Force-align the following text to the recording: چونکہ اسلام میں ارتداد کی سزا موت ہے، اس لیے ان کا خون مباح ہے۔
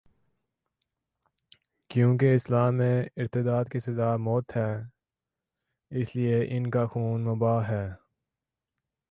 چونکہ 1.89 2.35
اسلام 2.35 2.75
میں 2.75 3.03
ارتداد 3.17 3.65
کی 3.71 3.79
سزا 3.79 4.17
موت 4.17 4.55
ہے، 4.55 4.71
اس 5.91 6.15
لیے 6.15 6.57
ان 6.57 6.69
کا 6.69 6.85
خون 6.85 7.23
مباح 7.23 7.69
ہے۔ 7.69 7.85